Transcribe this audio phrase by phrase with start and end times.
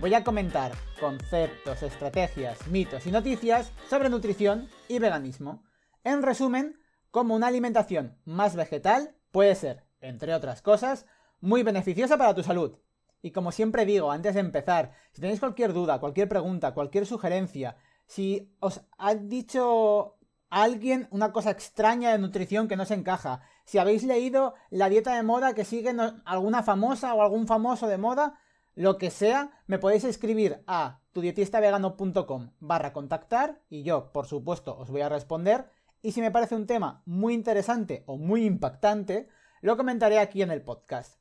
[0.00, 5.64] voy a comentar conceptos, estrategias, mitos y noticias sobre nutrición y veganismo.
[6.04, 6.78] En resumen,
[7.10, 11.06] cómo una alimentación más vegetal puede ser, entre otras cosas,
[11.40, 12.78] muy beneficiosa para tu salud.
[13.22, 17.76] Y como siempre digo, antes de empezar, si tenéis cualquier duda, cualquier pregunta, cualquier sugerencia,
[18.06, 20.16] si os ha dicho
[20.48, 25.16] alguien una cosa extraña de nutrición que no se encaja, si habéis leído la dieta
[25.16, 25.92] de moda que sigue
[26.24, 28.38] alguna famosa o algún famoso de moda,
[28.78, 34.88] lo que sea, me podéis escribir a tudietistavegano.com barra contactar y yo, por supuesto, os
[34.88, 35.68] voy a responder.
[36.00, 39.26] Y si me parece un tema muy interesante o muy impactante,
[39.62, 41.20] lo comentaré aquí en el podcast.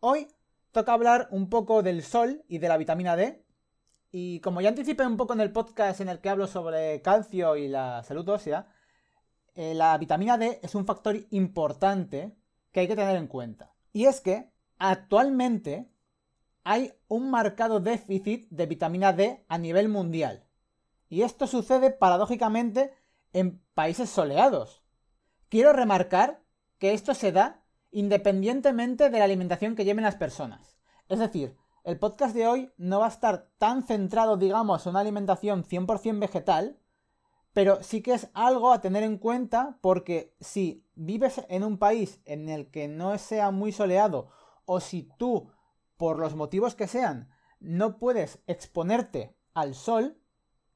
[0.00, 0.26] Hoy
[0.72, 3.46] toca hablar un poco del sol y de la vitamina D.
[4.10, 7.54] Y como ya anticipé un poco en el podcast en el que hablo sobre calcio
[7.54, 8.66] y la salud ósea,
[9.54, 12.36] eh, la vitamina D es un factor importante
[12.72, 13.72] que hay que tener en cuenta.
[13.92, 15.92] Y es que actualmente
[16.64, 20.46] hay un marcado déficit de vitamina D a nivel mundial.
[21.08, 22.92] Y esto sucede paradójicamente
[23.32, 24.82] en países soleados.
[25.48, 26.42] Quiero remarcar
[26.78, 30.76] que esto se da independientemente de la alimentación que lleven las personas.
[31.08, 35.00] Es decir, el podcast de hoy no va a estar tan centrado, digamos, en una
[35.00, 36.78] alimentación 100% vegetal,
[37.54, 42.20] pero sí que es algo a tener en cuenta porque si vives en un país
[42.26, 44.28] en el que no sea muy soleado
[44.66, 45.50] o si tú
[45.98, 47.28] por los motivos que sean,
[47.60, 50.16] no puedes exponerte al sol,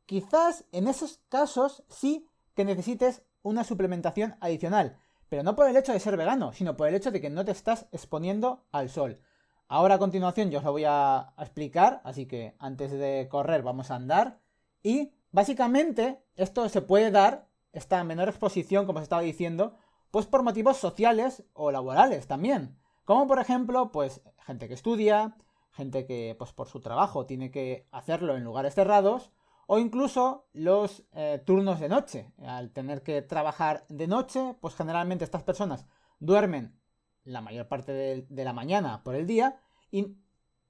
[0.04, 5.92] quizás en esos casos sí que necesites una suplementación adicional, pero no por el hecho
[5.92, 9.20] de ser vegano, sino por el hecho de que no te estás exponiendo al sol.
[9.68, 13.90] Ahora a continuación yo os lo voy a explicar, así que antes de correr vamos
[13.90, 14.40] a andar.
[14.82, 19.78] Y básicamente esto se puede dar, esta menor exposición, como os estaba diciendo,
[20.10, 22.76] pues por motivos sociales o laborales también.
[23.04, 25.36] Como por ejemplo, pues gente que estudia,
[25.70, 29.32] gente que pues por su trabajo tiene que hacerlo en lugares cerrados,
[29.66, 32.32] o incluso los eh, turnos de noche.
[32.44, 35.86] Al tener que trabajar de noche, pues generalmente estas personas
[36.20, 36.78] duermen
[37.24, 40.16] la mayor parte de, de la mañana por el día y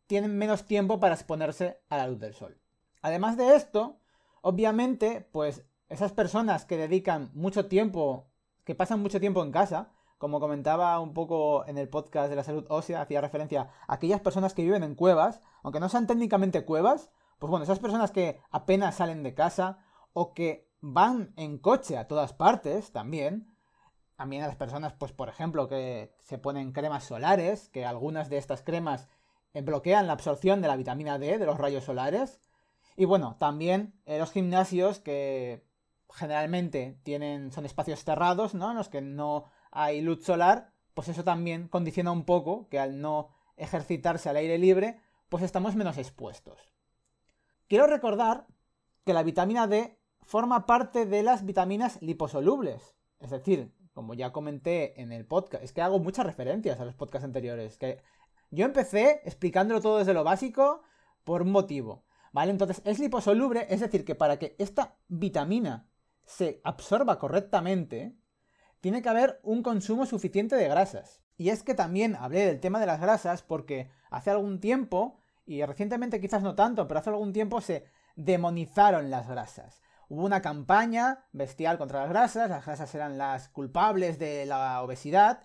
[0.07, 2.61] tienen menos tiempo para exponerse a la luz del sol.
[3.01, 3.99] Además de esto,
[4.43, 8.31] obviamente, pues esas personas que dedican mucho tiempo,
[8.65, 9.91] que pasan mucho tiempo en casa,
[10.23, 14.21] como comentaba un poco en el podcast de la salud ósea, hacía referencia a aquellas
[14.21, 17.11] personas que viven en cuevas, aunque no sean técnicamente cuevas,
[17.41, 19.81] pues bueno, esas personas que apenas salen de casa
[20.13, 23.53] o que van en coche a todas partes también,
[24.15, 28.39] también a las personas, pues por ejemplo, que se ponen cremas solares, que algunas de
[28.39, 29.09] estas cremas
[29.53, 32.41] bloquean la absorción de la vitamina D de los rayos solares.
[32.97, 35.67] Y bueno, también los gimnasios que
[36.15, 38.71] generalmente tienen, son espacios cerrados, ¿no?
[38.71, 43.01] En los que no hay luz solar, pues eso también condiciona un poco que al
[43.01, 46.73] no ejercitarse al aire libre, pues estamos menos expuestos.
[47.69, 48.47] Quiero recordar
[49.05, 52.95] que la vitamina D forma parte de las vitaminas liposolubles.
[53.19, 56.95] Es decir, como ya comenté en el podcast, es que hago muchas referencias a los
[56.95, 58.03] podcasts anteriores, que
[58.51, 60.83] yo empecé explicándolo todo desde lo básico
[61.25, 62.05] por un motivo.
[62.33, 62.51] ¿Vale?
[62.51, 65.87] Entonces, es liposoluble, es decir, que para que esta vitamina
[66.25, 68.17] se absorba correctamente,
[68.83, 71.21] tiene que haber un consumo suficiente de grasas.
[71.39, 75.65] Y es que también hablé del tema de las grasas porque hace algún tiempo, y
[75.65, 77.85] recientemente quizás no tanto, pero hace algún tiempo se
[78.17, 79.81] demonizaron las grasas.
[80.09, 85.45] Hubo una campaña bestial contra las grasas, las grasas eran las culpables de la obesidad,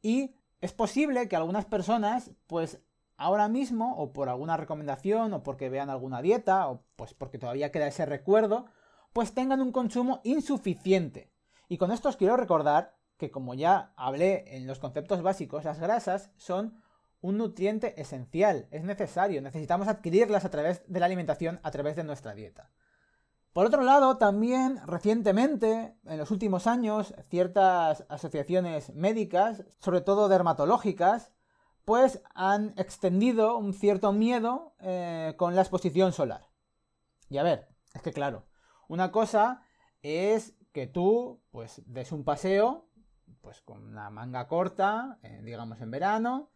[0.00, 2.80] y es posible que algunas personas, pues
[3.18, 7.70] ahora mismo, o por alguna recomendación, o porque vean alguna dieta, o pues porque todavía
[7.70, 8.64] queda ese recuerdo,
[9.12, 11.30] pues tengan un consumo insuficiente.
[11.68, 15.78] Y con esto os quiero recordar que como ya hablé en los conceptos básicos, las
[15.78, 16.82] grasas son
[17.20, 22.04] un nutriente esencial, es necesario, necesitamos adquirirlas a través de la alimentación, a través de
[22.04, 22.70] nuestra dieta.
[23.52, 31.32] Por otro lado, también recientemente, en los últimos años, ciertas asociaciones médicas, sobre todo dermatológicas,
[31.84, 36.46] pues han extendido un cierto miedo eh, con la exposición solar.
[37.30, 38.44] Y a ver, es que claro,
[38.86, 39.62] una cosa
[40.02, 42.88] es que tú pues des un paseo
[43.40, 46.50] pues con una manga corta, eh, digamos en verano,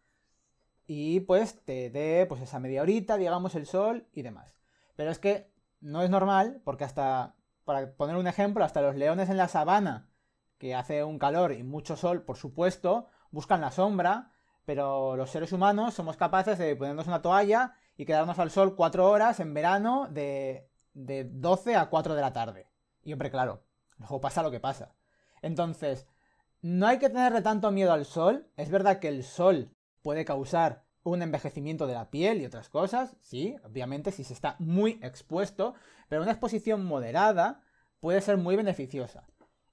[0.85, 4.55] y pues te dé pues esa media horita, digamos, el sol y demás.
[4.95, 5.51] Pero es que
[5.81, 10.09] no es normal, porque hasta, para poner un ejemplo, hasta los leones en la sabana,
[10.57, 14.31] que hace un calor y mucho sol, por supuesto, buscan la sombra,
[14.65, 19.09] pero los seres humanos somos capaces de ponernos una toalla y quedarnos al sol cuatro
[19.09, 22.67] horas en verano de, de 12 a 4 de la tarde.
[23.03, 23.63] Y hombre, claro,
[23.97, 24.95] luego pasa lo que pasa.
[25.41, 26.07] Entonces,
[26.61, 28.47] no hay que tenerle tanto miedo al sol.
[28.55, 33.17] Es verdad que el sol puede causar un envejecimiento de la piel y otras cosas,
[33.19, 35.73] sí, obviamente si se está muy expuesto,
[36.07, 37.61] pero una exposición moderada
[37.99, 39.25] puede ser muy beneficiosa.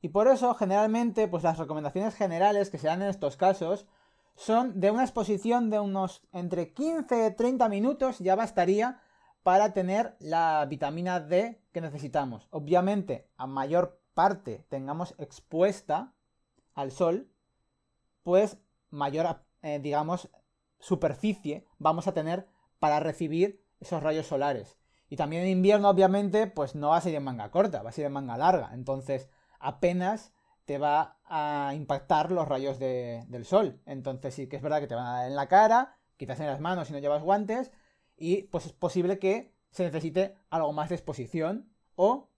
[0.02, 3.86] Y por eso, generalmente, pues las recomendaciones generales que se dan en estos casos
[4.34, 9.00] son de una exposición de unos entre 15 y 30 minutos ya bastaría
[9.42, 12.48] para tener la vitamina D que necesitamos.
[12.50, 16.12] Obviamente, a mayor parte tengamos expuesta
[16.74, 17.30] al sol,
[18.22, 18.58] pues
[18.90, 20.28] mayor, eh, digamos,
[20.78, 22.46] superficie vamos a tener
[22.78, 24.76] para recibir esos rayos solares.
[25.08, 27.92] Y también en invierno, obviamente, pues no va a ser en manga corta, va a
[27.94, 28.72] ser en manga larga.
[28.74, 30.34] Entonces, apenas
[30.66, 33.80] te va a impactar los rayos del sol.
[33.86, 36.46] Entonces, sí que es verdad que te van a dar en la cara, quizás en
[36.46, 37.72] las manos si no llevas guantes,
[38.18, 42.28] y pues es posible que se necesite algo más de exposición o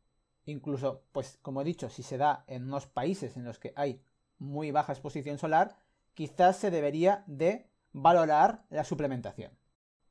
[0.47, 4.03] incluso, pues como he dicho, si se da en unos países en los que hay
[4.39, 5.77] muy baja exposición solar,
[6.15, 9.53] quizás se debería de valorar la suplementación.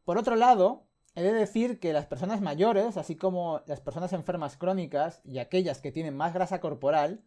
[0.05, 4.57] Por otro lado, he de decir que las personas mayores, así como las personas enfermas
[4.57, 7.23] crónicas y aquellas que tienen más grasa corporal,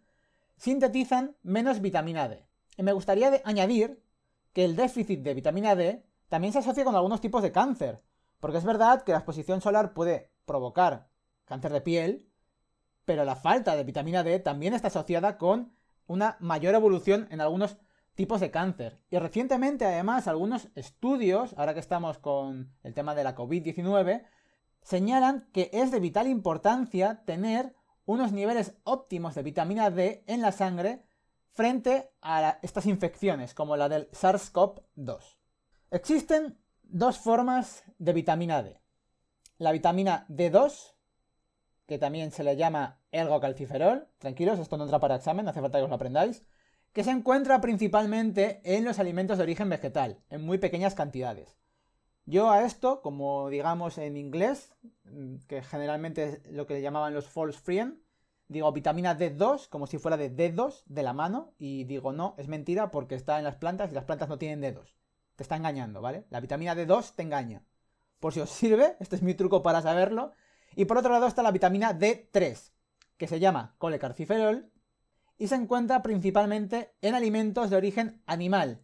[0.56, 2.47] sintetizan menos vitamina D.
[2.77, 4.03] Y me gustaría añadir
[4.53, 8.03] que el déficit de vitamina D también se asocia con algunos tipos de cáncer,
[8.41, 11.09] porque es verdad que la exposición solar puede provocar
[11.45, 12.29] cáncer de piel,
[13.05, 15.73] pero la falta de vitamina D también está asociada con
[16.06, 17.77] una mayor evolución en algunos
[18.15, 19.01] tipos de cáncer.
[19.11, 24.25] Y recientemente, además, algunos estudios, ahora que estamos con el tema de la COVID-19,
[24.83, 27.75] señalan que es de vital importancia tener
[28.06, 31.05] unos niveles óptimos de vitamina D en la sangre
[31.51, 35.39] frente a estas infecciones, como la del SARS-CoV-2.
[35.91, 38.81] Existen dos formas de vitamina D.
[39.59, 40.94] La vitamina D2,
[41.87, 44.09] que también se le llama ergocalciferol.
[44.19, 46.47] Tranquilos, esto no entra para examen, no hace falta que os lo aprendáis
[46.95, 51.59] que se encuentra principalmente en los alimentos de origen vegetal, en muy pequeñas cantidades.
[52.25, 54.73] Yo a esto, como digamos en inglés,
[55.05, 57.99] mm, que generalmente es lo que llamaban los false friend,
[58.47, 62.47] digo vitamina D2 como si fuera de dedos de la mano y digo no, es
[62.47, 64.95] mentira porque está en las plantas y las plantas no tienen dedos.
[65.35, 66.27] Te está engañando, ¿vale?
[66.31, 67.65] La vitamina D2 te engaña.
[68.21, 70.33] Por si os sirve, este es mi truco para saberlo.
[70.76, 72.73] Y por otro lado está la vitamina D3,
[73.17, 74.71] que se llama colecarciferol
[75.38, 78.81] y se encuentra principalmente en alimentos de origen animal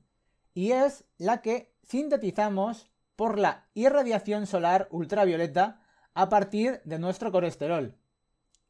[0.55, 5.81] y es la que sintetizamos por la irradiación solar ultravioleta
[6.15, 7.97] a partir de nuestro colesterol.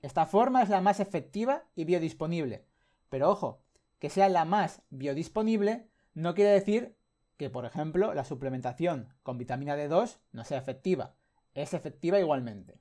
[0.00, 2.66] Esta forma es la más efectiva y biodisponible,
[3.08, 3.62] pero ojo,
[3.98, 6.96] que sea la más biodisponible no quiere decir
[7.36, 11.14] que, por ejemplo, la suplementación con vitamina D2 no sea efectiva,
[11.54, 12.78] es efectiva igualmente.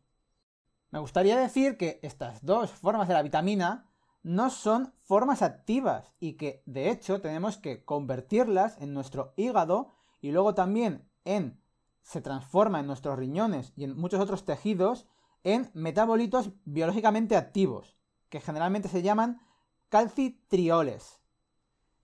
[0.91, 3.85] Me gustaría decir que estas dos formas de la vitamina
[4.23, 10.31] no son formas activas y que de hecho tenemos que convertirlas en nuestro hígado y
[10.31, 11.61] luego también en
[12.01, 15.07] se transforma en nuestros riñones y en muchos otros tejidos
[15.43, 17.97] en metabolitos biológicamente activos,
[18.29, 19.41] que generalmente se llaman
[19.89, 21.21] calcitrioles.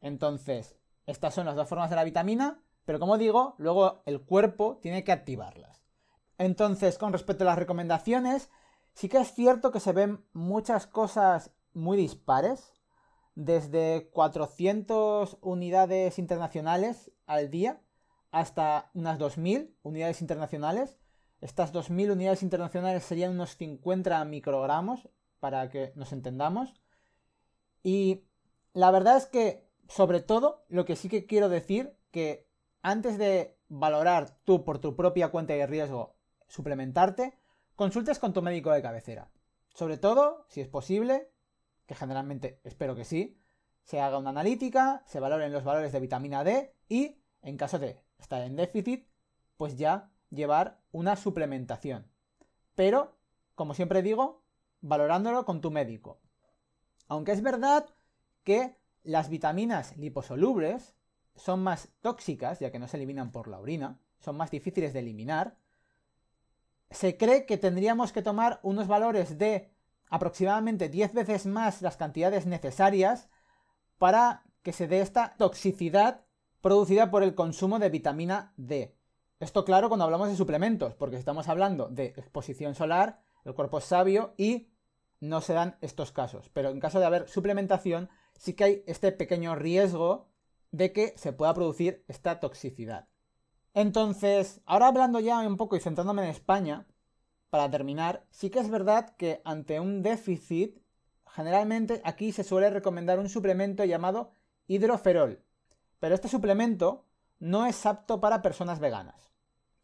[0.02, 4.78] Entonces, estas son las dos formas de la vitamina, pero como digo, luego el cuerpo
[4.82, 5.84] tiene que activarlas.
[6.38, 8.52] Entonces, con respecto a las recomendaciones,
[8.96, 12.74] sí que es cierto que se ven muchas cosas muy dispares,
[13.36, 17.82] desde 400 unidades internacionales al día
[18.32, 20.98] hasta unas 2.000 unidades internacionales.
[21.42, 25.10] Estas 2.000 unidades internacionales serían unos 50 microgramos,
[25.40, 26.74] para que nos entendamos.
[27.84, 28.26] Y
[28.74, 32.48] la verdad es que, sobre todo, lo que sí que quiero decir, que
[32.82, 36.16] antes de valorar tú por tu propia cuenta de riesgo
[36.48, 37.38] suplementarte,
[37.76, 39.30] consultes con tu médico de cabecera.
[39.74, 41.32] Sobre todo, si es posible,
[41.86, 43.40] que generalmente espero que sí,
[43.84, 48.02] se haga una analítica, se valoren los valores de vitamina D y, en caso de
[48.18, 49.08] estar en déficit,
[49.58, 52.10] pues ya llevar una suplementación.
[52.74, 53.18] Pero,
[53.54, 54.44] como siempre digo,
[54.82, 56.20] valorándolo con tu médico.
[57.08, 57.86] Aunque es verdad
[58.44, 60.96] que las vitaminas liposolubles
[61.36, 65.00] son más tóxicas, ya que no se eliminan por la orina, son más difíciles de
[65.00, 65.58] eliminar,
[66.90, 69.72] se cree que tendríamos que tomar unos valores de
[70.10, 73.30] aproximadamente 10 veces más las cantidades necesarias
[73.98, 76.26] para que se dé esta toxicidad
[76.62, 78.96] producida por el consumo de vitamina D.
[79.40, 83.86] Esto claro cuando hablamos de suplementos, porque estamos hablando de exposición solar, el cuerpo es
[83.86, 84.70] sabio y
[85.20, 86.50] no se dan estos casos.
[86.54, 90.30] Pero en caso de haber suplementación, sí que hay este pequeño riesgo
[90.72, 93.08] de que se pueda producir esta toxicidad.
[93.76, 96.88] Entonces, ahora hablando ya un poco y centrándome en España,
[97.50, 100.80] para terminar, sí que es verdad que ante un déficit,
[101.28, 104.32] generalmente aquí se suele recomendar un suplemento llamado
[104.68, 105.44] hidroferol.
[106.00, 107.04] Pero este suplemento
[107.40, 109.34] no es apto para personas veganas.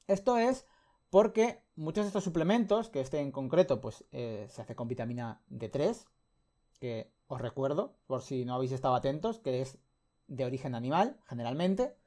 [0.07, 0.65] Esto es
[1.09, 5.41] porque muchos de estos suplementos, que este en concreto pues eh, se hace con vitamina
[5.49, 6.05] D3,
[6.79, 9.79] que os recuerdo, por si no habéis estado atentos, que es
[10.27, 11.97] de origen animal, generalmente,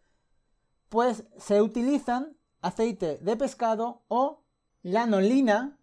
[0.88, 4.44] pues se utilizan aceite de pescado o
[4.82, 5.78] lanolina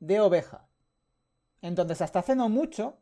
[0.00, 0.68] de oveja.
[1.60, 3.00] Entonces, hasta hace no mucho,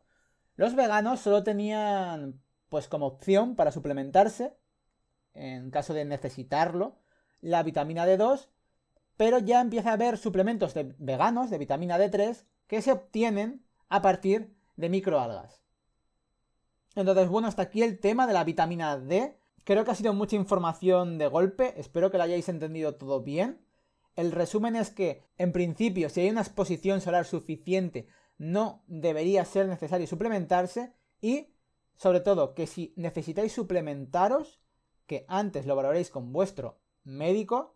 [0.55, 4.57] los veganos solo tenían, pues como opción para suplementarse,
[5.33, 6.99] en caso de necesitarlo,
[7.41, 8.49] la vitamina D2,
[9.17, 14.01] pero ya empieza a haber suplementos de veganos de vitamina D3 que se obtienen a
[14.01, 15.63] partir de microalgas.
[16.95, 19.37] Entonces, bueno, hasta aquí el tema de la vitamina D.
[19.65, 23.65] Creo que ha sido mucha información de golpe, espero que lo hayáis entendido todo bien.
[24.15, 28.07] El resumen es que, en principio, si hay una exposición solar suficiente,
[28.37, 31.55] no debería ser necesario suplementarse y,
[31.97, 34.61] sobre todo, que si necesitáis suplementaros,
[35.07, 37.75] que antes lo valoréis con vuestro médico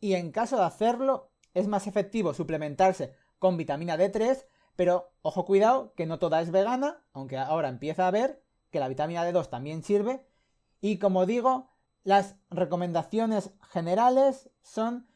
[0.00, 5.92] y en caso de hacerlo, es más efectivo suplementarse con vitamina D3, pero ojo cuidado
[5.94, 9.82] que no toda es vegana, aunque ahora empieza a ver que la vitamina D2 también
[9.82, 10.24] sirve.
[10.80, 11.70] Y como digo,
[12.04, 15.08] las recomendaciones generales son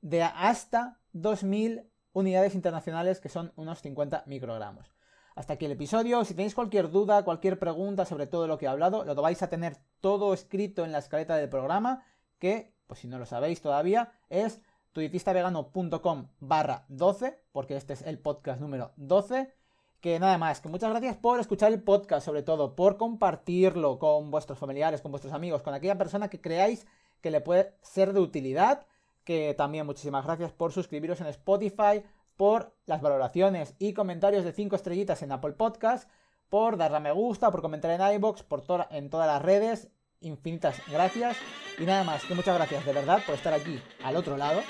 [0.00, 4.92] de hasta 2000 unidades internacionales, que son unos 50 microgramos.
[5.34, 6.24] Hasta aquí el episodio.
[6.24, 9.48] Si tenéis cualquier duda, cualquier pregunta sobre todo lo que he hablado, lo vais a
[9.48, 12.04] tener todo escrito en la escaleta del programa,
[12.38, 14.60] que, pues si no lo sabéis todavía, es
[14.92, 19.54] tudietistavegano.com barra 12, porque este es el podcast número 12.
[20.02, 24.30] Que nada más, que muchas gracias por escuchar el podcast, sobre todo, por compartirlo con
[24.30, 26.86] vuestros familiares, con vuestros amigos, con aquella persona que creáis
[27.22, 28.86] que le puede ser de utilidad
[29.24, 32.02] que también muchísimas gracias por suscribiros en Spotify,
[32.36, 36.08] por las valoraciones y comentarios de 5 estrellitas en Apple Podcast,
[36.48, 39.88] por darle a me gusta, por comentar en iBox, por en todas las redes.
[40.20, 41.36] Infinitas gracias.
[41.78, 44.60] Y nada más, que muchas gracias de verdad por estar aquí al otro lado.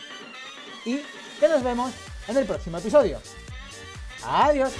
[0.85, 1.01] Y
[1.41, 1.93] que nos vemos
[2.29, 3.19] en el próximo episodio.
[4.25, 4.73] Adiós.